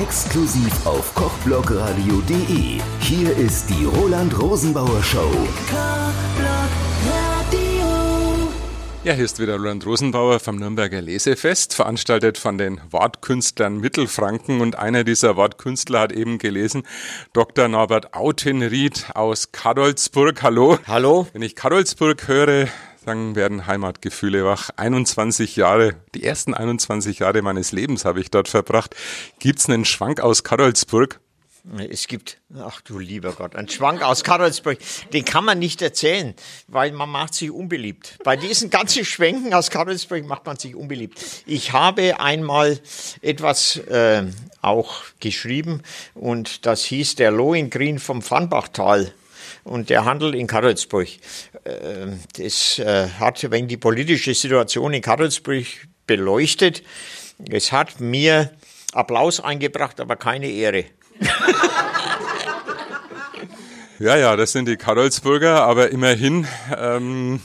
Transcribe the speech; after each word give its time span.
Exklusiv 0.00 0.86
auf 0.86 1.14
kochblogradio.de. 1.14 2.80
Hier 3.00 3.36
ist 3.36 3.68
die 3.68 3.84
Roland 3.84 4.40
Rosenbauer 4.40 5.02
Show. 5.02 5.30
Ja, 9.04 9.12
hier 9.12 9.24
ist 9.26 9.38
wieder 9.38 9.56
Roland 9.56 9.84
Rosenbauer 9.84 10.40
vom 10.40 10.56
Nürnberger 10.56 11.02
Lesefest, 11.02 11.74
veranstaltet 11.74 12.38
von 12.38 12.56
den 12.56 12.80
Wortkünstlern 12.90 13.76
Mittelfranken. 13.76 14.62
Und 14.62 14.78
einer 14.78 15.04
dieser 15.04 15.36
Wortkünstler 15.36 16.00
hat 16.00 16.12
eben 16.12 16.38
gelesen, 16.38 16.84
Dr. 17.34 17.68
Norbert 17.68 18.14
Autenried 18.14 19.04
aus 19.14 19.52
Kadolzburg. 19.52 20.42
Hallo. 20.42 20.78
Hallo. 20.86 21.26
Wenn 21.34 21.42
ich 21.42 21.56
Kadolzburg 21.56 22.26
höre, 22.26 22.68
dann 23.04 23.34
werden 23.34 23.66
Heimatgefühle 23.66 24.44
wach. 24.44 24.70
21 24.76 25.56
Jahre, 25.56 25.94
die 26.14 26.24
ersten 26.24 26.54
21 26.54 27.20
Jahre 27.20 27.42
meines 27.42 27.72
Lebens 27.72 28.04
habe 28.04 28.20
ich 28.20 28.30
dort 28.30 28.48
verbracht. 28.48 28.94
Gibt's 29.38 29.68
einen 29.68 29.84
Schwank 29.84 30.20
aus 30.20 30.44
Kadolzburg? 30.44 31.20
Es 31.90 32.06
gibt, 32.06 32.38
ach 32.58 32.80
du 32.80 32.98
lieber 32.98 33.32
Gott, 33.32 33.54
einen 33.54 33.68
Schwank 33.68 34.02
aus 34.02 34.24
Karlsburg, 34.24 34.78
den 35.12 35.24
kann 35.24 35.44
man 35.44 35.58
nicht 35.58 35.82
erzählen, 35.82 36.34
weil 36.68 36.92
man 36.92 37.10
macht 37.10 37.34
sich 37.34 37.50
unbeliebt. 37.50 38.18
Bei 38.24 38.36
diesen 38.36 38.70
ganzen 38.70 39.04
Schwenken 39.04 39.52
aus 39.52 39.70
Karlsburg 39.70 40.24
macht 40.24 40.46
man 40.46 40.56
sich 40.56 40.74
unbeliebt. 40.74 41.20
Ich 41.46 41.72
habe 41.72 42.18
einmal 42.18 42.80
etwas 43.20 43.76
äh, 43.76 44.24
auch 44.62 45.02
geschrieben 45.20 45.82
und 46.14 46.64
das 46.64 46.82
hieß 46.84 47.16
der 47.16 47.30
Lohengrin 47.30 47.98
vom 47.98 48.22
Pfannbachtal 48.22 49.12
und 49.64 49.90
der 49.90 50.04
Handel 50.04 50.34
in 50.34 50.46
Karlsburg. 50.46 51.08
Äh, 51.64 52.06
das 52.36 52.78
äh, 52.78 53.08
hat 53.18 53.50
wegen 53.50 53.68
die 53.68 53.76
politische 53.76 54.34
Situation 54.34 54.92
in 54.92 55.02
Karlsburg 55.02 55.66
beleuchtet. 56.06 56.82
Es 57.50 57.72
hat 57.72 58.00
mir 58.00 58.50
Applaus 58.92 59.40
eingebracht, 59.40 60.00
aber 60.00 60.16
keine 60.16 60.48
Ehre. 60.48 60.84
ja, 63.98 64.16
ja, 64.16 64.36
das 64.36 64.52
sind 64.52 64.66
die 64.66 64.76
Karolsburger, 64.76 65.62
aber 65.62 65.90
immerhin 65.90 66.46
ähm, 66.76 67.40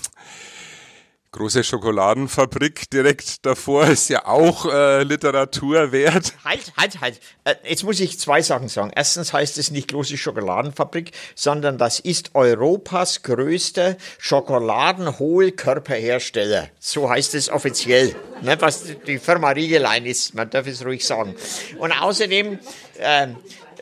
große 1.35 1.63
Schokoladenfabrik 1.65 2.89
direkt 2.89 3.45
davor 3.45 3.87
ist 3.87 4.09
ja 4.09 4.25
auch 4.25 4.65
äh, 4.71 5.03
Literatur 5.03 5.91
wert. 5.91 6.33
Halt, 6.45 6.71
halt, 6.77 7.01
halt. 7.01 7.19
Äh, 7.43 7.55
jetzt 7.67 7.83
muss 7.83 7.99
ich 7.99 8.17
zwei 8.19 8.41
Sachen 8.41 8.69
sagen. 8.69 8.93
Erstens 8.95 9.33
heißt 9.33 9.57
es 9.57 9.69
nicht 9.69 9.89
große 9.89 10.15
Schokoladenfabrik, 10.17 11.11
sondern 11.35 11.77
das 11.77 11.99
ist 11.99 12.35
Europas 12.35 13.21
größter 13.23 13.97
Schokoladenhohlkörperhersteller. 14.17 16.69
So 16.79 17.09
heißt 17.09 17.35
es 17.35 17.49
offiziell. 17.49 18.15
Ne, 18.41 18.55
was 18.61 18.85
die 19.05 19.19
Firma 19.19 19.49
Riegelein 19.49 20.05
ist, 20.05 20.35
man 20.35 20.49
darf 20.49 20.67
es 20.67 20.85
ruhig 20.85 21.05
sagen. 21.05 21.35
Und 21.79 21.91
außerdem, 21.91 22.59
äh, 22.97 23.27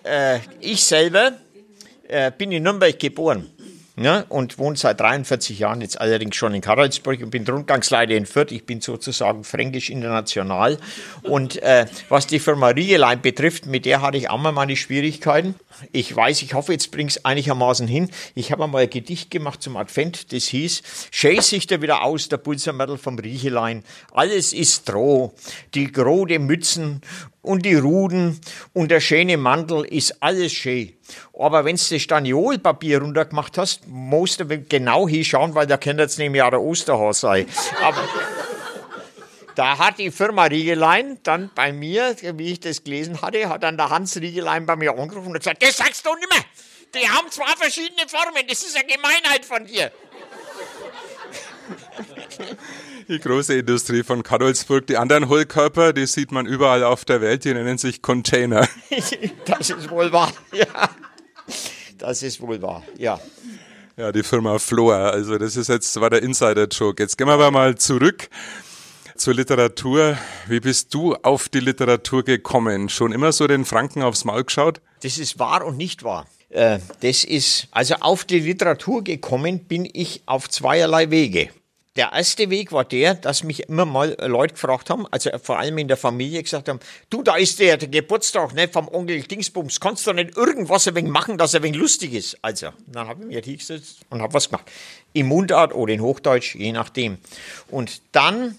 äh, 0.03 0.39
ich 0.59 0.83
selber 0.83 1.33
äh, 2.07 2.31
bin 2.35 2.51
in 2.51 2.63
Nürnberg 2.63 2.97
geboren. 2.97 3.52
Ja, 3.95 4.25
und 4.29 4.57
wohne 4.57 4.75
seit 4.75 4.99
43 4.99 5.59
Jahren 5.59 5.81
jetzt 5.81 6.01
allerdings 6.01 6.35
schon 6.35 6.55
in 6.55 6.61
Karlsburg 6.61 7.21
und 7.21 7.29
bin 7.29 7.45
Rundgangsleiter 7.47 8.15
in 8.15 8.25
Fürth. 8.25 8.51
Ich 8.51 8.65
bin 8.65 8.81
sozusagen 8.81 9.43
fränkisch 9.43 9.91
international. 9.91 10.79
Und 11.21 11.61
äh, 11.61 11.85
was 12.09 12.25
die 12.25 12.39
Firma 12.39 12.69
Riegelein 12.69 13.21
betrifft, 13.21 13.67
mit 13.67 13.85
der 13.85 14.01
hatte 14.01 14.17
ich 14.17 14.31
auch 14.31 14.39
mal 14.39 14.51
meine 14.51 14.75
Schwierigkeiten. 14.75 15.53
Ich 15.91 16.15
weiß, 16.15 16.41
ich 16.41 16.55
hoffe, 16.55 16.71
jetzt 16.71 16.89
bring's 16.91 17.23
einigermaßen 17.23 17.87
hin. 17.87 18.09
Ich 18.33 18.51
habe 18.51 18.63
einmal 18.63 18.81
ein 18.83 18.89
Gedicht 18.89 19.29
gemacht 19.29 19.61
zum 19.61 19.77
Advent, 19.77 20.33
das 20.33 20.45
hieß, 20.45 20.81
schäß 21.11 21.49
sich 21.49 21.67
da 21.67 21.79
wieder 21.81 22.03
aus, 22.03 22.29
der 22.29 22.37
Pulsermörtel 22.37 22.97
vom 22.97 23.19
Riechelein. 23.19 23.83
Alles 24.11 24.53
ist 24.53 24.89
Droh, 24.89 25.35
die 25.75 25.91
grode 25.91 26.39
Mützen 26.39 27.01
und 27.43 27.65
die 27.65 27.75
Ruden 27.75 28.39
und 28.73 28.89
der 28.89 29.01
schöne 29.01 29.37
Mantel 29.37 29.85
ist 29.85 30.23
alles 30.23 30.53
schön. 30.53 30.93
Aber 31.37 31.65
wenn 31.65 31.75
du 31.75 31.83
das 31.87 32.01
Staniolpapier 32.01 33.01
runtergemacht 33.01 33.57
hast, 33.57 33.87
musst 33.87 34.39
du 34.39 34.45
genau 34.47 35.07
hinschauen, 35.07 35.53
weil 35.53 35.67
da 35.67 35.77
könnte 35.77 36.03
jetzt 36.03 36.17
nämlich 36.17 36.41
auch 36.41 36.49
der 36.49 36.61
Osterhase 36.61 37.19
sein. 37.19 37.45
Aber 37.83 38.01
da 39.55 39.77
hat 39.77 39.99
die 39.99 40.09
Firma 40.09 40.45
Riegelein 40.45 41.19
dann 41.23 41.51
bei 41.53 41.71
mir, 41.71 42.15
wie 42.21 42.53
ich 42.53 42.59
das 42.61 42.83
gelesen 42.83 43.21
hatte, 43.21 43.47
hat 43.49 43.61
dann 43.61 43.77
der 43.77 43.89
Hans 43.89 44.15
Riegelein 44.15 44.65
bei 44.65 44.75
mir 44.75 44.97
angerufen 44.97 45.27
und 45.27 45.37
gesagt, 45.37 45.61
das 45.61 45.77
sagst 45.77 46.05
du 46.05 46.15
nicht 46.15 46.29
mehr. 46.31 46.43
Die 46.95 47.09
haben 47.09 47.29
zwei 47.29 47.51
verschiedene 47.57 48.07
Formen, 48.07 48.47
das 48.47 48.63
ist 48.63 48.75
eine 48.77 48.87
Gemeinheit 48.87 49.45
von 49.45 49.65
dir. 49.65 49.91
Die 53.09 53.19
große 53.19 53.55
Industrie 53.55 54.03
von 54.03 54.23
Kadolsburg. 54.23 54.87
Die 54.87 54.97
anderen 54.97 55.27
Hohlkörper, 55.27 55.93
die 55.93 56.05
sieht 56.05 56.31
man 56.31 56.45
überall 56.45 56.83
auf 56.83 57.03
der 57.03 57.21
Welt, 57.21 57.43
die 57.43 57.53
nennen 57.53 57.77
sich 57.77 58.01
Container. 58.01 58.67
das 59.45 59.69
ist 59.69 59.89
wohl 59.89 60.11
wahr, 60.11 60.31
ja. 60.53 60.89
Das 61.97 62.23
ist 62.23 62.39
wohl 62.39 62.61
wahr, 62.61 62.83
ja. 62.97 63.19
Ja, 63.97 64.11
die 64.11 64.23
Firma 64.23 64.57
Floa. 64.57 65.09
Also 65.09 65.37
das 65.37 65.55
ist 65.55 65.69
jetzt 65.69 65.99
war 65.99 66.09
der 66.09 66.23
Insider-Joke. 66.23 67.03
Jetzt 67.03 67.17
gehen 67.17 67.27
wir 67.27 67.33
aber 67.33 67.51
mal 67.51 67.75
zurück 67.75 68.29
zur 69.15 69.33
Literatur. 69.33 70.17
Wie 70.47 70.59
bist 70.59 70.93
du 70.93 71.15
auf 71.15 71.49
die 71.49 71.59
Literatur 71.59 72.23
gekommen? 72.23 72.89
Schon 72.89 73.11
immer 73.11 73.31
so 73.31 73.47
den 73.47 73.65
Franken 73.65 74.01
aufs 74.01 74.25
Maul 74.25 74.45
geschaut? 74.45 74.81
Das 75.01 75.17
ist 75.17 75.37
wahr 75.37 75.65
und 75.65 75.77
nicht 75.77 76.03
wahr. 76.03 76.25
Äh, 76.49 76.79
das 77.01 77.23
ist, 77.23 77.67
also 77.71 77.95
auf 77.95 78.23
die 78.25 78.39
Literatur 78.39 79.03
gekommen 79.03 79.59
bin 79.59 79.87
ich 79.91 80.23
auf 80.25 80.49
zweierlei 80.49 81.09
Wege. 81.11 81.49
Der 81.95 82.11
erste 82.11 82.49
Weg 82.49 82.71
war 82.71 82.85
der, 82.85 83.13
dass 83.13 83.43
mich 83.43 83.69
immer 83.69 83.85
mal 83.85 84.17
Leute 84.19 84.55
gefragt 84.55 84.89
haben, 84.89 85.05
also 85.11 85.29
vor 85.37 85.59
allem 85.59 85.77
in 85.77 85.87
der 85.87 85.95
Familie 85.97 86.41
gesagt 86.41 86.67
haben, 86.67 86.79
du, 87.11 87.21
da 87.21 87.35
ist 87.35 87.59
der, 87.59 87.77
der 87.77 87.87
Geburtstag 87.87 88.55
ne, 88.55 88.67
vom 88.67 88.87
Onkel 88.87 89.21
Dingsbums, 89.21 89.79
kannst 89.79 90.07
du 90.07 90.13
nicht 90.13 90.35
irgendwas 90.35 90.87
ein 90.87 90.95
wenig 90.95 91.11
machen, 91.11 91.37
dass 91.37 91.53
er 91.53 91.59
ein 91.59 91.65
wenig 91.65 91.79
lustig 91.79 92.13
ist? 92.13 92.37
Also, 92.41 92.69
dann 92.87 93.07
habe 93.07 93.21
ich 93.21 93.27
mir 93.27 93.41
hingesetzt 93.41 93.99
und 94.09 94.23
habe 94.23 94.33
was 94.33 94.49
gemacht. 94.49 94.71
Im 95.13 95.27
Mundart 95.27 95.75
oder 95.75 95.93
in 95.93 96.01
Hochdeutsch, 96.01 96.55
je 96.55 96.71
nachdem. 96.71 97.19
Und 97.69 98.01
dann 98.11 98.57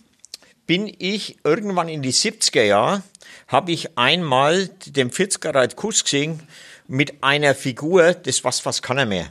bin 0.67 0.95
ich 1.01 1.37
irgendwann 1.43 1.89
in 1.89 2.03
die 2.03 2.13
70er 2.13 2.63
Jahre, 2.63 3.03
habe 3.49 3.73
ich 3.73 3.99
einmal 3.99 4.69
den 4.87 5.11
Fitzgerald 5.11 5.75
Kuss 5.75 6.05
gesehen 6.05 6.41
mit 6.87 7.25
einer 7.25 7.57
Figur, 7.57 8.15
das 8.15 8.45
was 8.45 8.61
fast 8.61 8.85
kann 8.85 8.99
er 8.99 9.07
mehr, 9.07 9.29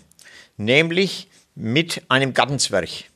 nämlich 0.57 1.29
mit 1.55 2.01
einem 2.09 2.33
Gartenzwerg. 2.33 3.12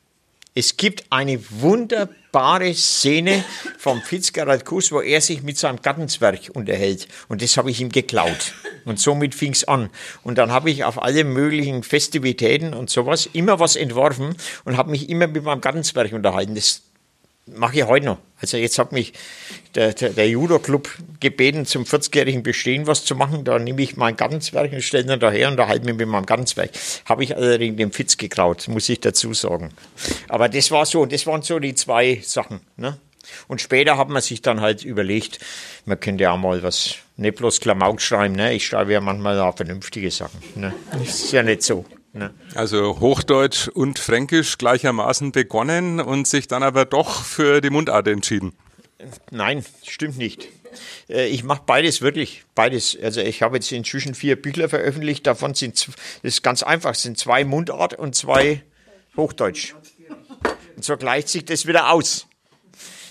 Es 0.59 0.75
gibt 0.75 1.03
eine 1.11 1.39
wunderbare 1.51 2.73
Szene 2.73 3.45
vom 3.77 4.01
Fitzgerald 4.01 4.65
Kuss, 4.65 4.91
wo 4.91 5.01
er 5.01 5.21
sich 5.21 5.43
mit 5.43 5.55
seinem 5.55 5.83
Gartenzwerg 5.83 6.49
unterhält. 6.51 7.07
Und 7.27 7.43
das 7.43 7.57
habe 7.57 7.69
ich 7.69 7.79
ihm 7.79 7.89
geklaut. 7.89 8.55
Und 8.83 8.99
somit 8.99 9.35
fing 9.35 9.51
es 9.51 9.65
an. 9.65 9.91
Und 10.23 10.39
dann 10.39 10.51
habe 10.51 10.71
ich 10.71 10.83
auf 10.83 10.99
alle 10.99 11.25
möglichen 11.25 11.83
Festivitäten 11.83 12.73
und 12.73 12.89
sowas 12.89 13.29
immer 13.33 13.59
was 13.59 13.75
entworfen 13.75 14.35
und 14.65 14.77
habe 14.77 14.89
mich 14.89 15.09
immer 15.09 15.27
mit 15.27 15.43
meinem 15.43 15.61
Gartenzwerg 15.61 16.11
unterhalten. 16.11 16.55
Das 16.55 16.81
mache 17.47 17.77
ich 17.77 17.85
heute 17.85 18.05
noch. 18.05 18.17
Also 18.39 18.57
jetzt 18.57 18.77
hat 18.77 18.91
mich 18.91 19.13
der, 19.75 19.93
der, 19.93 20.09
der 20.09 20.29
Judo-Club 20.29 20.89
gebeten, 21.19 21.65
zum 21.65 21.83
40-jährigen 21.83 22.43
Bestehen 22.43 22.85
was 22.85 23.03
zu 23.03 23.15
machen. 23.15 23.43
Da 23.43 23.57
nehme 23.57 23.81
ich 23.81 23.97
mein 23.97 24.15
Gartenzwerg 24.15 24.71
und 24.71 24.81
stelle 24.81 25.11
ihn 25.11 25.19
daher 25.19 25.49
und 25.49 25.57
da 25.57 25.67
halte 25.67 25.85
mich 25.85 25.95
mit 25.95 26.07
meinem 26.07 26.25
Gartenzwerg. 26.25 26.71
Habe 27.05 27.23
ich 27.23 27.35
allerdings 27.35 27.77
dem 27.77 27.91
Fitz 27.91 28.17
gekraut, 28.17 28.67
muss 28.67 28.89
ich 28.89 28.99
dazu 28.99 29.33
sagen. 29.33 29.69
Aber 30.27 30.49
das 30.49 30.71
war 30.71 30.85
so, 30.85 31.05
das 31.05 31.25
waren 31.25 31.41
so 31.41 31.59
die 31.59 31.73
zwei 31.73 32.21
Sachen. 32.23 32.59
Ne? 32.75 32.97
Und 33.47 33.61
später 33.61 33.97
hat 33.97 34.09
man 34.09 34.21
sich 34.21 34.41
dann 34.41 34.61
halt 34.61 34.83
überlegt, 34.83 35.39
man 35.85 35.99
könnte 35.99 36.23
ja 36.23 36.31
auch 36.33 36.37
mal 36.37 36.61
was, 36.63 36.95
nicht 37.17 37.37
bloß 37.37 37.59
Klamauk 37.59 38.01
schreiben, 38.01 38.35
ne? 38.35 38.53
ich 38.53 38.65
schreibe 38.65 38.93
ja 38.93 39.01
manchmal 39.01 39.39
auch 39.39 39.55
vernünftige 39.55 40.11
Sachen. 40.11 40.39
Ne? 40.55 40.73
Das 40.91 41.23
ist 41.23 41.31
ja 41.31 41.43
nicht 41.43 41.63
so. 41.63 41.85
Also 42.55 42.99
Hochdeutsch 42.99 43.67
und 43.67 43.99
Fränkisch 43.99 44.57
gleichermaßen 44.57 45.31
begonnen 45.31 45.99
und 45.99 46.27
sich 46.27 46.47
dann 46.47 46.63
aber 46.63 46.85
doch 46.85 47.23
für 47.23 47.61
die 47.61 47.69
Mundart 47.69 48.07
entschieden. 48.07 48.53
Nein, 49.29 49.63
stimmt 49.85 50.17
nicht. 50.17 50.47
Äh, 51.09 51.27
ich 51.27 51.43
mache 51.43 51.61
beides 51.65 52.01
wirklich, 52.01 52.45
beides. 52.55 52.97
Also 53.01 53.21
ich 53.21 53.41
habe 53.41 53.57
jetzt 53.57 53.71
inzwischen 53.71 54.15
vier 54.15 54.41
Bücher 54.41 54.69
veröffentlicht. 54.69 55.27
Davon 55.27 55.53
sind 55.53 55.87
das 55.87 55.95
ist 56.23 56.43
ganz 56.43 56.63
einfach, 56.63 56.91
es 56.91 57.03
sind 57.03 57.17
zwei 57.17 57.43
Mundart 57.43 57.93
und 57.93 58.15
zwei 58.15 58.63
Hochdeutsch. 59.15 59.75
Und 60.75 60.83
so 60.83 60.97
gleicht 60.97 61.29
sich 61.29 61.45
das 61.45 61.67
wieder 61.67 61.91
aus. 61.91 62.27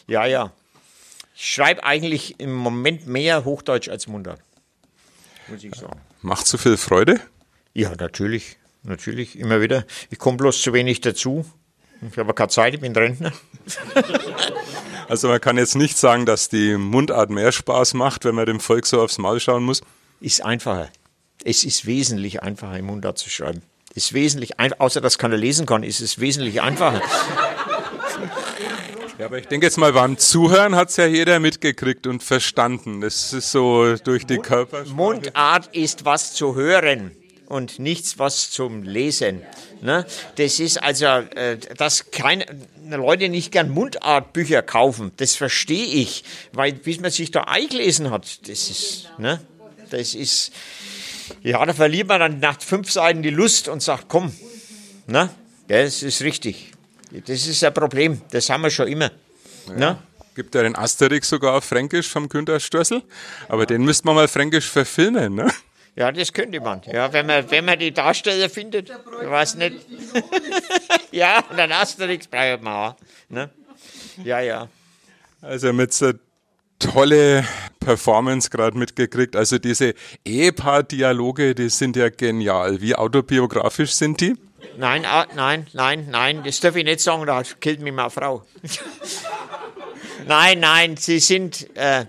Ja, 0.09 0.27
ja. 0.27 0.53
Ich 1.35 1.53
schreibe 1.53 1.85
eigentlich 1.85 2.41
im 2.41 2.53
Moment 2.53 3.07
mehr 3.07 3.45
Hochdeutsch 3.45 3.89
als 3.89 4.07
Mundart, 4.07 4.41
muss 5.49 5.63
ich 5.63 5.75
sagen. 5.75 6.01
Macht 6.23 6.47
so 6.47 6.59
viel 6.59 6.77
Freude? 6.77 7.21
Ja, 7.75 7.95
natürlich 7.95 8.57
natürlich, 8.87 9.39
immer 9.39 9.61
wieder. 9.61 9.85
Ich 10.11 10.19
komme 10.19 10.37
bloß 10.37 10.63
zu 10.63 10.73
wenig 10.73 11.01
dazu. 11.01 11.45
Ich 12.11 12.19
habe 12.19 12.35
keine 12.35 12.49
Zeit, 12.49 12.75
ich 12.75 12.81
bin 12.81 12.95
Rentner. 12.95 13.33
Also 15.09 15.29
man 15.29 15.41
kann 15.41 15.57
jetzt 15.57 15.77
nicht 15.77 15.97
sagen, 15.97 16.27
dass 16.27 16.49
die 16.49 16.77
Mundart 16.77 17.31
mehr 17.31 17.53
Spaß 17.53 17.95
macht, 17.95 18.25
wenn 18.25 18.35
man 18.35 18.47
dem 18.47 18.59
Volk 18.59 18.87
so 18.87 19.01
aufs 19.01 19.19
Maul 19.19 19.39
schauen 19.39 19.63
muss. 19.63 19.81
Ist 20.21 20.45
einfacher. 20.45 20.89
Es 21.45 21.63
ist 21.63 21.87
wesentlich 21.87 22.43
einfacher, 22.43 22.77
im 22.77 22.87
Mundart 22.87 23.17
zu 23.17 23.31
schreiben. 23.31 23.63
Ist 23.95 24.15
wesentlich 24.15 24.59
einfacher, 24.59 24.81
außer 24.81 25.01
dass 25.01 25.17
keiner 25.19 25.37
lesen 25.37 25.65
kann, 25.65 25.85
ist 25.85 26.01
es 26.01 26.19
wesentlich 26.19 26.61
einfacher. 26.61 27.03
Ja, 29.19 29.27
aber 29.27 29.39
ich 29.39 29.47
denke 29.47 29.67
jetzt 29.67 29.79
mal, 29.79 29.93
beim 29.93 30.19
Zuhören 30.19 30.75
hat 30.75 30.91
es 30.91 30.97
ja 30.97 31.07
jeder 31.07 31.39
mitgekriegt 31.39 32.09
und 32.09 32.23
verstanden. 32.23 33.01
Das 33.01 33.33
ist 33.33 33.53
so 33.53 33.95
durch 33.97 34.27
die 34.27 34.39
Körpersprache. 34.39 34.95
Mundart 34.95 35.75
ist 35.75 36.05
was 36.05 36.35
zu 36.35 36.57
hören 36.57 37.13
und 37.47 37.79
nichts 37.79 38.19
was 38.19 38.51
zum 38.51 38.83
Lesen. 38.83 39.43
Ne? 39.81 40.07
Das 40.37 40.61
ist 40.61 40.83
also, 40.83 41.07
äh, 41.07 41.59
dass 41.77 42.11
keine 42.11 42.47
Leute 42.89 43.29
nicht 43.29 43.53
gern 43.53 43.71
Mundartbücher 43.71 44.63
kaufen, 44.63 45.13
das 45.17 45.35
verstehe 45.35 45.87
ich, 45.87 46.25
weil 46.53 46.73
bis 46.73 47.01
man 47.01 47.11
sich 47.11 47.31
da 47.31 47.43
eingelesen 47.43 48.11
hat, 48.11 48.49
das 48.49 48.71
ist, 48.71 49.11
ne? 49.19 49.41
das 49.91 50.15
ist, 50.15 50.53
ja, 51.43 51.65
da 51.65 51.73
verliert 51.73 52.09
man 52.09 52.21
dann 52.21 52.41
nach 52.41 52.61
fünf 52.61 52.91
Seiten 52.91 53.23
die 53.23 53.31
Lust 53.31 53.69
und 53.69 53.83
sagt, 53.83 54.07
komm, 54.09 54.33
ne? 55.07 55.31
das 55.69 56.03
ist 56.03 56.23
richtig. 56.23 56.73
Das 57.27 57.47
ist 57.47 57.63
ein 57.63 57.73
Problem, 57.73 58.21
das 58.31 58.51
haben 58.51 58.63
wir 58.63 58.71
schon 58.71 58.89
immer. 58.89 59.11
Ja. 59.69 59.75
Ne? 59.75 59.99
Gibt 60.35 60.55
ja 60.55 60.63
den 60.63 60.77
Asterix 60.77 61.31
sogar 61.31 61.55
auf 61.55 61.65
Fränkisch 61.65 62.09
vom 62.09 62.29
Günter 62.29 62.61
Stössel, 62.61 63.03
aber 63.49 63.65
den 63.65 63.83
müsste 63.83 64.07
man 64.07 64.17
mal 64.17 64.29
Fränkisch 64.29 64.69
verfilmen, 64.69 65.35
ne? 65.35 65.51
Ja, 65.97 66.13
das 66.13 66.33
könnte 66.33 66.61
man. 66.61 66.83
Ja, 66.93 67.13
wenn 67.13 67.27
man, 67.27 67.51
wenn 67.51 67.65
man 67.65 67.79
die 67.79 67.93
Darsteller 67.93 68.51
findet, 68.51 68.91
ich 68.91 69.31
weiß 69.31 69.55
nicht. 69.57 69.77
ja, 71.11 71.43
dann 71.57 71.73
Asterix 71.73 72.27
braucht 72.27 72.63
man 72.63 72.73
auch. 72.75 72.97
Ne? 73.31 73.51
Ja, 74.23 74.41
ja. 74.41 74.69
Also 75.41 75.73
mit 75.73 75.95
so 75.95 76.13
tolle 76.79 77.45
Performance 77.81 78.51
gerade 78.51 78.77
mitgekriegt. 78.77 79.37
Also 79.37 79.59
diese 79.59 79.95
Ehepaar-Dialoge, 80.25 81.55
die 81.55 81.71
sind 81.71 81.97
ja 81.97 82.11
genial. 82.11 82.81
Wie 82.83 82.95
autobiografisch 82.95 83.93
sind 83.93 84.21
die? 84.21 84.35
Nein, 84.77 85.07
ah, 85.07 85.27
nein, 85.35 85.67
nein, 85.73 86.09
nein, 86.11 86.43
das 86.45 86.61
darf 86.61 86.77
ich 86.77 86.85
nicht 86.85 87.01
sagen, 87.01 87.25
da 87.27 87.43
killt 87.61 87.81
mich 87.81 87.93
meine 87.93 88.11
Frau. 88.11 88.45
nein, 90.27 90.61
nein, 90.61 90.97
sie 90.97 91.21
sind, 91.21 91.69
äh, 91.77 92.01
äh, 92.01 92.05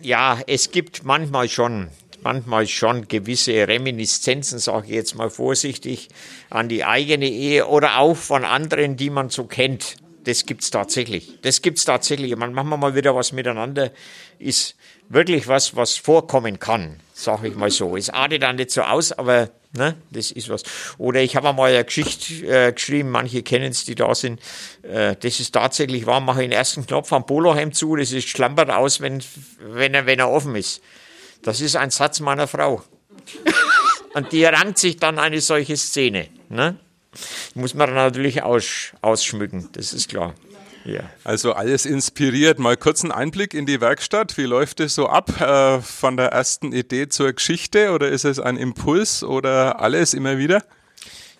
ja, 0.00 0.40
es 0.46 0.70
gibt 0.70 1.04
manchmal 1.04 1.48
schon, 1.48 1.90
manchmal 2.26 2.66
schon 2.66 3.06
gewisse 3.06 3.68
Reminiszenzen, 3.68 4.58
sage 4.58 4.88
ich 4.88 4.94
jetzt 4.94 5.14
mal 5.14 5.30
vorsichtig, 5.30 6.08
an 6.50 6.68
die 6.68 6.84
eigene 6.84 7.28
Ehe 7.28 7.68
oder 7.68 7.98
auch 7.98 8.16
von 8.16 8.44
anderen, 8.44 8.96
die 8.96 9.10
man 9.10 9.30
so 9.30 9.44
kennt. 9.44 9.94
Das 10.24 10.44
gibt's 10.44 10.72
tatsächlich. 10.72 11.38
Das 11.42 11.62
gibt's 11.62 11.84
tatsächlich. 11.84 12.34
Man 12.34 12.52
machen 12.52 12.68
wir 12.70 12.78
mal 12.78 12.96
wieder 12.96 13.14
was 13.14 13.30
miteinander, 13.30 13.92
ist 14.40 14.74
wirklich 15.08 15.46
was, 15.46 15.76
was 15.76 15.96
vorkommen 15.96 16.58
kann, 16.58 16.98
sage 17.14 17.46
ich 17.46 17.54
mal 17.54 17.70
so. 17.70 17.96
Es 17.96 18.10
artet 18.10 18.42
dann 18.42 18.56
nicht 18.56 18.72
so 18.72 18.82
aus, 18.82 19.12
aber 19.12 19.50
Ne? 19.76 19.94
Das 20.10 20.30
ist 20.30 20.48
was. 20.48 20.62
Oder 20.96 21.20
ich 21.20 21.36
habe 21.36 21.52
mal 21.52 21.70
eine 21.70 21.84
Geschichte 21.84 22.46
äh, 22.46 22.72
geschrieben, 22.72 23.10
manche 23.10 23.42
kennen 23.42 23.72
es, 23.72 23.84
die 23.84 23.94
da 23.94 24.14
sind. 24.14 24.40
Äh, 24.82 25.16
das 25.16 25.38
ist 25.38 25.52
tatsächlich 25.52 26.06
wahr, 26.06 26.20
mache 26.20 26.42
ich 26.42 26.48
den 26.48 26.56
ersten 26.56 26.86
Knopf 26.86 27.12
am 27.12 27.26
Polohemd 27.26 27.74
zu, 27.74 27.94
das 27.96 28.12
ist 28.12 28.28
schlampert 28.28 28.70
aus, 28.70 29.02
wenn, 29.02 29.22
wenn, 29.60 29.92
er, 29.92 30.06
wenn 30.06 30.18
er 30.18 30.30
offen 30.30 30.56
ist. 30.56 30.80
Das 31.46 31.60
ist 31.60 31.76
ein 31.76 31.90
Satz 31.90 32.18
meiner 32.18 32.48
Frau. 32.48 32.82
Und 34.14 34.32
die 34.32 34.44
rankt 34.44 34.78
sich 34.78 34.96
dann 34.96 35.20
eine 35.20 35.40
solche 35.40 35.76
Szene. 35.76 36.28
Ne? 36.48 36.76
Muss 37.54 37.72
man 37.74 37.94
natürlich 37.94 38.42
aus, 38.42 38.92
ausschmücken, 39.00 39.68
das 39.72 39.92
ist 39.92 40.08
klar. 40.08 40.34
Ja. 40.84 41.08
Also 41.22 41.52
alles 41.52 41.86
inspiriert. 41.86 42.58
Mal 42.58 42.76
kurz 42.76 43.04
einen 43.04 43.12
Einblick 43.12 43.54
in 43.54 43.64
die 43.64 43.80
Werkstatt. 43.80 44.36
Wie 44.36 44.42
läuft 44.42 44.80
es 44.80 44.96
so 44.96 45.08
ab 45.08 45.40
äh, 45.40 45.80
von 45.80 46.16
der 46.16 46.32
ersten 46.32 46.72
Idee 46.72 47.08
zur 47.08 47.32
Geschichte 47.32 47.92
oder 47.92 48.08
ist 48.08 48.24
es 48.24 48.40
ein 48.40 48.56
Impuls 48.56 49.22
oder 49.22 49.80
alles 49.80 50.14
immer 50.14 50.38
wieder? 50.38 50.64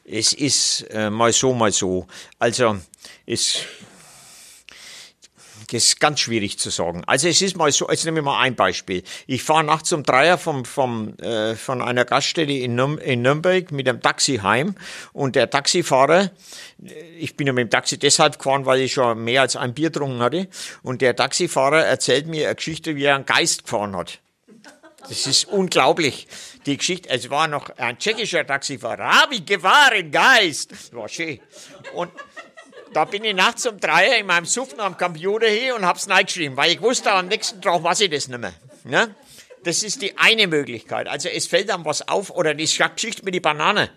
Es 0.04 0.32
ist 0.32 0.86
äh, 0.90 1.10
mal 1.10 1.32
so, 1.32 1.52
mal 1.52 1.72
so. 1.72 2.06
Also 2.38 2.76
es 3.26 3.58
das 5.66 5.84
ist 5.84 6.00
ganz 6.00 6.20
schwierig 6.20 6.58
zu 6.58 6.70
sagen. 6.70 7.02
Also 7.06 7.28
es 7.28 7.42
ist 7.42 7.56
mal 7.56 7.70
so, 7.72 7.88
jetzt 7.88 8.04
nehme 8.04 8.20
ich 8.20 8.24
mal 8.24 8.40
ein 8.40 8.54
Beispiel. 8.54 9.02
Ich 9.26 9.42
fahre 9.42 9.64
nachts 9.64 9.92
um 9.92 10.02
Dreier 10.02 10.38
vom, 10.38 10.64
vom, 10.64 11.16
äh, 11.18 11.54
von 11.54 11.82
einer 11.82 12.04
Gaststätte 12.04 12.52
in, 12.52 12.74
Nürn 12.74 12.98
in 12.98 13.22
Nürnberg 13.22 13.70
mit 13.72 13.86
dem 13.86 14.00
Taxi 14.00 14.38
heim 14.38 14.74
und 15.12 15.36
der 15.36 15.50
Taxifahrer, 15.50 16.30
ich 17.18 17.36
bin 17.36 17.46
ja 17.46 17.52
mit 17.52 17.66
dem 17.66 17.70
Taxi 17.70 17.98
deshalb 17.98 18.38
gefahren, 18.38 18.66
weil 18.66 18.80
ich 18.80 18.92
schon 18.92 19.22
mehr 19.24 19.42
als 19.42 19.56
ein 19.56 19.74
Bier 19.74 19.90
getrunken 19.90 20.20
hatte 20.20 20.48
und 20.82 21.02
der 21.02 21.16
Taxifahrer 21.16 21.84
erzählt 21.84 22.26
mir 22.26 22.46
eine 22.46 22.54
Geschichte, 22.56 22.96
wie 22.96 23.04
er 23.04 23.16
einen 23.16 23.26
Geist 23.26 23.64
gefahren 23.64 23.96
hat. 23.96 24.20
Das 25.08 25.26
ist 25.26 25.44
unglaublich. 25.44 26.26
Die 26.66 26.76
Geschichte, 26.76 27.08
es 27.10 27.30
war 27.30 27.46
noch 27.46 27.70
ein 27.76 27.98
tschechischer 27.98 28.44
Taxifahrer. 28.44 29.22
Hab 29.22 29.32
ich 29.32 29.46
gefahren, 29.46 30.10
Geist. 30.10 30.72
Das 30.72 30.92
war 30.92 31.08
schön. 31.08 31.38
Und 31.94 32.10
da 32.96 33.04
bin 33.04 33.24
ich 33.24 33.34
nachts 33.34 33.66
um 33.66 33.78
drei 33.78 34.20
in 34.20 34.24
meinem 34.24 34.46
Suffen 34.46 34.80
am 34.80 34.96
Computer 34.96 35.46
hier 35.46 35.76
und 35.76 35.84
hab's 35.84 36.08
reingeschrieben, 36.08 36.56
weil 36.56 36.72
ich 36.72 36.80
wusste, 36.80 37.12
am 37.12 37.28
nächsten 37.28 37.60
Tag 37.60 37.82
weiß 37.82 38.00
ich 38.00 38.10
das 38.10 38.26
nicht 38.28 38.40
mehr. 38.40 38.54
Ne? 38.84 39.14
Das 39.64 39.82
ist 39.82 40.00
die 40.00 40.16
eine 40.16 40.46
Möglichkeit. 40.46 41.06
Also 41.06 41.28
es 41.28 41.46
fällt 41.46 41.68
dann 41.68 41.84
was 41.84 42.08
auf 42.08 42.30
oder 42.30 42.54
die 42.54 42.64
Geschichte 42.64 43.22
mit 43.22 43.34
die 43.34 43.40
Banane. 43.40 43.90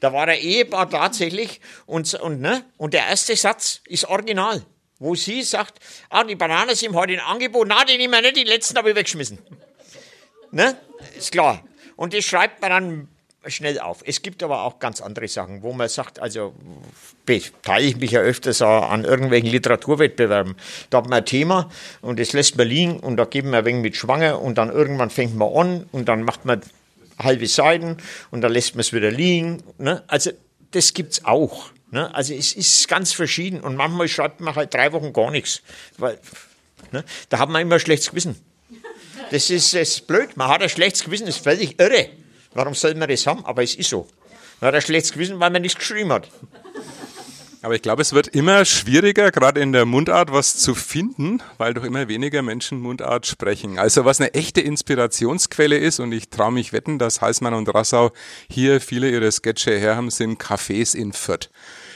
Da 0.00 0.12
war 0.12 0.26
der 0.26 0.38
Ehepaar 0.42 0.90
tatsächlich 0.90 1.62
und, 1.86 2.12
und, 2.16 2.42
ne? 2.42 2.66
und 2.76 2.92
der 2.92 3.06
erste 3.06 3.34
Satz 3.34 3.80
ist 3.86 4.04
original, 4.04 4.62
wo 4.98 5.14
sie 5.14 5.42
sagt, 5.42 5.78
ah, 6.10 6.22
die 6.22 6.34
Bananen 6.34 6.76
sind 6.76 6.94
heute 6.94 7.14
in 7.14 7.20
Angebot, 7.20 7.66
na, 7.66 7.86
die 7.86 7.96
nehmen 7.96 8.12
wir 8.12 8.20
nicht, 8.20 8.36
die 8.36 8.44
letzten 8.44 8.76
habe 8.76 8.90
ich 8.90 8.96
weggeschmissen. 8.96 9.38
Ne? 10.50 10.76
Ist 11.16 11.32
klar. 11.32 11.64
Und 11.96 12.12
das 12.12 12.26
schreibt 12.26 12.60
man 12.60 12.70
dann 12.70 13.08
schnell 13.46 13.78
auf. 13.78 14.02
Es 14.04 14.22
gibt 14.22 14.42
aber 14.42 14.62
auch 14.62 14.78
ganz 14.78 15.00
andere 15.00 15.28
Sachen, 15.28 15.62
wo 15.62 15.72
man 15.72 15.88
sagt, 15.88 16.20
also 16.20 16.54
beteilige 17.24 17.88
ich 17.88 17.96
mich 17.96 18.10
ja 18.10 18.20
öfters 18.20 18.62
an 18.62 19.04
irgendwelchen 19.04 19.50
Literaturwettbewerben. 19.50 20.56
Da 20.90 20.98
hat 20.98 21.04
man 21.08 21.20
ein 21.20 21.26
Thema 21.26 21.70
und 22.00 22.18
das 22.18 22.32
lässt 22.32 22.56
man 22.56 22.68
liegen 22.68 22.98
und 23.00 23.16
da 23.16 23.24
geben 23.24 23.50
wir 23.50 23.58
ein 23.58 23.64
wenig 23.64 23.82
mit 23.82 23.96
schwanger 23.96 24.40
und 24.40 24.58
dann 24.58 24.70
irgendwann 24.70 25.10
fängt 25.10 25.36
man 25.36 25.52
an 25.52 25.86
und 25.92 26.08
dann 26.08 26.22
macht 26.22 26.44
man 26.44 26.62
halbe 27.18 27.46
Seiten 27.46 27.96
und 28.30 28.40
dann 28.40 28.52
lässt 28.52 28.74
man 28.74 28.80
es 28.80 28.92
wieder 28.92 29.10
liegen. 29.10 29.62
Ne? 29.78 30.02
Also 30.08 30.30
das 30.72 30.92
gibt 30.94 31.12
es 31.12 31.24
auch. 31.24 31.70
Ne? 31.90 32.12
Also 32.14 32.34
es 32.34 32.52
ist 32.52 32.88
ganz 32.88 33.12
verschieden 33.12 33.60
und 33.60 33.76
manchmal 33.76 34.08
schreibt 34.08 34.40
man 34.40 34.54
halt 34.54 34.74
drei 34.74 34.92
Wochen 34.92 35.12
gar 35.12 35.30
nichts, 35.30 35.62
weil 35.96 36.18
ne? 36.92 37.04
da 37.28 37.38
hat 37.38 37.48
man 37.48 37.62
immer 37.62 37.78
schlechtes 37.78 38.10
Gewissen. 38.10 38.36
Das 39.30 39.50
ist, 39.50 39.74
das 39.74 39.88
ist 39.88 40.06
blöd, 40.06 40.36
man 40.36 40.48
hat 40.48 40.62
ein 40.62 40.68
schlechtes 40.68 41.04
Gewissen, 41.04 41.26
das 41.26 41.36
ist 41.36 41.44
völlig 41.44 41.78
irre. 41.78 42.08
Warum 42.58 42.74
soll 42.74 42.96
man 42.96 43.08
das 43.08 43.24
haben? 43.24 43.44
Aber 43.44 43.62
es 43.62 43.76
ist 43.76 43.88
so. 43.88 44.08
Man 44.60 44.68
hat 44.68 44.74
ein 44.74 44.82
schlechtes 44.82 45.12
Gewissen, 45.12 45.38
weil 45.38 45.50
man 45.50 45.62
nichts 45.62 45.78
geschrieben 45.78 46.12
hat. 46.12 46.28
Aber 47.62 47.76
ich 47.76 47.82
glaube, 47.82 48.02
es 48.02 48.12
wird 48.12 48.26
immer 48.26 48.64
schwieriger, 48.64 49.30
gerade 49.30 49.60
in 49.60 49.72
der 49.72 49.84
Mundart 49.84 50.32
was 50.32 50.56
zu 50.56 50.74
finden, 50.74 51.40
weil 51.56 51.72
doch 51.72 51.84
immer 51.84 52.08
weniger 52.08 52.42
Menschen 52.42 52.80
Mundart 52.80 53.28
sprechen. 53.28 53.78
Also 53.78 54.04
was 54.04 54.20
eine 54.20 54.34
echte 54.34 54.60
Inspirationsquelle 54.60 55.78
ist, 55.78 56.00
und 56.00 56.10
ich 56.10 56.30
traue 56.30 56.50
mich 56.50 56.72
wetten, 56.72 56.98
dass 56.98 57.20
Heißmann 57.20 57.54
und 57.54 57.72
Rassau 57.72 58.10
hier 58.50 58.80
viele 58.80 59.08
ihre 59.08 59.30
Sketche 59.30 59.78
her 59.78 59.94
haben, 59.94 60.10
sind 60.10 60.42
Cafés 60.42 60.96
in 60.96 61.12
Fürth. 61.12 61.50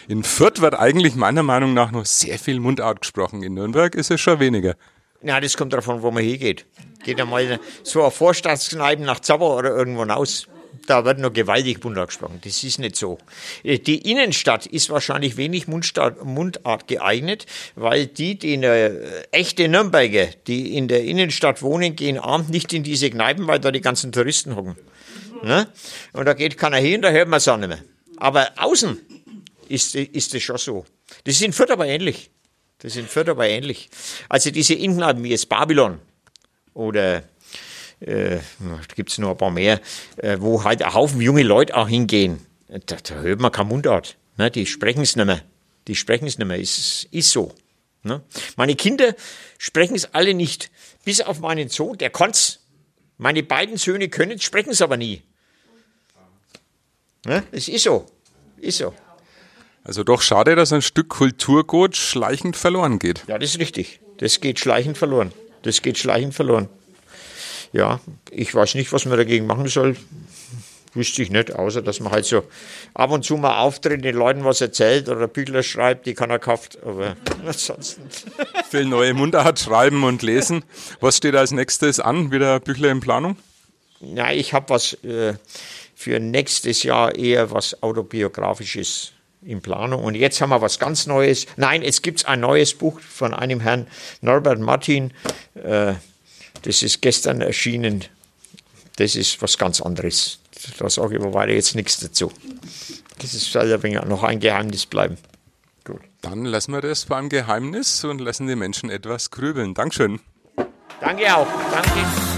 In 0.06 0.22
Fürth 0.22 0.60
wird 0.60 0.76
eigentlich 0.76 1.16
meiner 1.16 1.42
Meinung 1.42 1.74
nach 1.74 1.90
noch 1.90 2.06
sehr 2.06 2.38
viel 2.38 2.60
Mundart 2.60 3.00
gesprochen. 3.00 3.42
In 3.42 3.54
Nürnberg 3.54 3.96
ist 3.96 4.12
es 4.12 4.20
schon 4.20 4.38
weniger. 4.38 4.76
Ja, 5.22 5.40
das 5.40 5.56
kommt 5.56 5.72
davon, 5.72 6.02
wo 6.02 6.12
man 6.12 6.22
hingeht. 6.22 6.66
Geht 7.02 7.20
einmal 7.20 7.58
so 7.82 8.02
auf 8.02 8.14
Vorstadtkneipen 8.14 9.04
nach 9.04 9.18
Zabber 9.18 9.56
oder 9.56 9.70
irgendwo 9.70 10.02
raus. 10.02 10.46
Da 10.86 11.04
wird 11.04 11.18
nur 11.18 11.32
gewaltig 11.32 11.82
Mundart 11.84 12.08
gesprochen. 12.08 12.40
Das 12.44 12.62
ist 12.64 12.78
nicht 12.78 12.96
so. 12.96 13.18
Die 13.64 14.10
Innenstadt 14.10 14.66
ist 14.66 14.90
wahrscheinlich 14.90 15.36
wenig 15.36 15.68
Mundart, 15.68 16.88
geeignet, 16.88 17.46
weil 17.76 18.06
die, 18.06 18.38
die 18.38 18.54
eine 18.54 19.26
echte 19.30 19.68
Nürnberger, 19.68 20.28
die 20.46 20.76
in 20.76 20.88
der 20.88 21.04
Innenstadt 21.04 21.62
wohnen, 21.62 21.96
gehen 21.96 22.18
abends 22.18 22.50
nicht 22.50 22.72
in 22.72 22.82
diese 22.82 23.10
Kneipen, 23.10 23.46
weil 23.46 23.60
da 23.60 23.70
die 23.70 23.80
ganzen 23.80 24.12
Touristen 24.12 24.56
hocken. 24.56 24.76
Ne? 25.42 25.68
Und 26.12 26.26
da 26.26 26.34
geht 26.34 26.56
keiner 26.56 26.78
hin, 26.78 27.02
da 27.02 27.10
hört 27.10 27.28
man 27.28 27.38
es 27.38 27.48
auch 27.48 27.56
nicht 27.56 27.68
mehr. 27.68 27.82
Aber 28.16 28.50
außen 28.56 28.98
ist, 29.68 29.94
ist 29.94 30.34
das 30.34 30.42
schon 30.42 30.58
so. 30.58 30.84
Das 31.24 31.34
ist 31.34 31.42
in 31.42 31.52
Fürth 31.52 31.70
aber 31.70 31.86
ähnlich. 31.86 32.30
Das 32.78 32.92
ist 32.92 32.98
in 32.98 33.06
Fürth 33.06 33.28
aber 33.28 33.48
ähnlich. 33.48 33.90
Also 34.28 34.50
diese 34.50 34.74
Innenkneipen 34.74 35.22
wie 35.24 35.30
jetzt 35.30 35.48
Babylon 35.48 36.00
oder 36.74 37.22
äh, 38.06 38.38
da 38.58 38.94
gibt 38.94 39.10
es 39.10 39.18
noch 39.18 39.30
ein 39.30 39.36
paar 39.36 39.50
mehr, 39.50 39.80
äh, 40.16 40.36
wo 40.40 40.64
halt 40.64 40.82
ein 40.82 40.92
Haufen 40.92 41.20
junge 41.20 41.42
Leute 41.42 41.76
auch 41.76 41.88
hingehen. 41.88 42.44
Da, 42.68 42.96
da 42.96 43.14
hört 43.16 43.40
man 43.40 43.52
kein 43.52 43.68
Mundart. 43.68 44.16
Ne? 44.36 44.50
Die 44.50 44.66
sprechen 44.66 45.02
es 45.02 45.16
nicht 45.16 45.26
mehr. 45.26 45.42
Die 45.88 45.94
sprechen 45.94 46.26
es 46.26 46.38
nicht 46.38 46.46
mehr. 46.46 46.58
Ist, 46.58 47.08
ist 47.10 47.30
so. 47.30 47.52
Ne? 48.02 48.22
Meine 48.56 48.74
Kinder 48.74 49.14
sprechen 49.58 49.94
es 49.94 50.12
alle 50.14 50.34
nicht. 50.34 50.70
Bis 51.04 51.20
auf 51.20 51.40
meinen 51.40 51.68
Sohn, 51.68 51.98
der 51.98 52.10
kann's. 52.10 52.60
Meine 53.18 53.42
beiden 53.42 53.76
Söhne 53.76 54.08
können 54.08 54.32
es, 54.32 54.42
sprechen 54.42 54.70
es 54.70 54.82
aber 54.82 54.96
nie. 54.96 55.22
Ne? 57.26 57.44
Es 57.52 57.68
ist 57.68 57.84
so. 57.84 58.06
Ist 58.56 58.78
so. 58.78 58.94
Also 59.84 60.04
doch 60.04 60.22
schade, 60.22 60.54
dass 60.54 60.72
ein 60.72 60.82
Stück 60.82 61.08
Kulturgut 61.08 61.96
schleichend 61.96 62.56
verloren 62.56 62.98
geht. 62.98 63.24
Ja, 63.26 63.38
das 63.38 63.50
ist 63.50 63.58
richtig. 63.58 64.00
Das 64.18 64.40
geht 64.40 64.60
schleichend 64.60 64.96
verloren. 64.96 65.32
Das 65.62 65.82
geht 65.82 65.98
schleichend 65.98 66.34
verloren. 66.34 66.68
Ja, 67.72 68.00
ich 68.30 68.54
weiß 68.54 68.74
nicht, 68.74 68.92
was 68.92 69.06
man 69.06 69.16
dagegen 69.16 69.46
machen 69.46 69.66
soll. 69.66 69.96
Wüsste 70.94 71.22
ich 71.22 71.30
nicht, 71.30 71.54
außer 71.54 71.80
dass 71.80 72.00
man 72.00 72.12
halt 72.12 72.26
so 72.26 72.44
ab 72.92 73.10
und 73.12 73.24
zu 73.24 73.38
mal 73.38 73.60
auftritt, 73.60 74.04
den 74.04 74.14
Leuten 74.14 74.44
was 74.44 74.60
erzählt 74.60 75.08
oder 75.08 75.26
Bücher 75.26 75.62
schreibt, 75.62 76.04
die 76.04 76.12
keiner 76.12 76.38
kauft. 76.38 76.78
Aber 76.84 77.16
ansonsten. 77.46 78.02
Viel 78.70 78.84
neue 78.84 79.14
Mundart 79.14 79.58
schreiben 79.58 80.04
und 80.04 80.20
lesen. 80.20 80.64
Was 81.00 81.16
steht 81.16 81.34
als 81.34 81.50
nächstes 81.50 81.98
an? 81.98 82.30
Wieder 82.30 82.60
Bücher 82.60 82.90
in 82.90 83.00
Planung? 83.00 83.36
Ja, 84.00 84.32
ich 84.32 84.52
habe 84.52 84.68
was 84.68 84.92
äh, 85.04 85.34
für 85.94 86.20
nächstes 86.20 86.82
Jahr 86.82 87.14
eher 87.14 87.50
was 87.52 87.82
autobiografisches 87.82 89.12
in 89.44 89.62
Planung. 89.62 90.04
Und 90.04 90.14
jetzt 90.14 90.40
haben 90.40 90.50
wir 90.50 90.60
was 90.60 90.78
ganz 90.78 91.06
Neues. 91.06 91.46
Nein, 91.56 91.82
es 91.82 92.02
gibt 92.02 92.26
ein 92.26 92.40
neues 92.40 92.74
Buch 92.74 93.00
von 93.00 93.32
einem 93.32 93.60
Herrn 93.60 93.86
Norbert 94.20 94.60
Martin. 94.60 95.12
Äh, 95.54 95.94
das 96.62 96.82
ist 96.82 97.02
gestern 97.02 97.40
erschienen. 97.40 98.04
Das 98.96 99.16
ist 99.16 99.40
was 99.42 99.58
ganz 99.58 99.80
anderes 99.80 100.38
da 100.78 100.88
sage 100.88 101.16
ich 101.16 101.20
aber 101.22 101.34
weiter 101.34 101.52
jetzt 101.52 101.74
nichts 101.74 102.00
dazu. 102.00 102.32
Das 103.18 103.34
ist 103.34 103.50
soll 103.50 103.68
ja 103.68 104.04
noch 104.04 104.22
ein 104.22 104.40
Geheimnis 104.40 104.86
bleiben. 104.86 105.16
Gut. 105.84 106.00
Dann 106.20 106.44
lassen 106.44 106.72
wir 106.72 106.80
das 106.80 107.06
beim 107.06 107.28
Geheimnis 107.28 108.04
und 108.04 108.20
lassen 108.20 108.46
die 108.46 108.56
Menschen 108.56 108.90
etwas 108.90 109.30
grübeln. 109.30 109.74
Dankeschön. 109.74 110.20
Danke 111.00 111.36
auch. 111.36 111.48
Danke. 111.72 112.31